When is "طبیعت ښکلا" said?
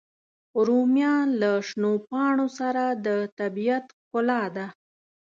3.39-4.43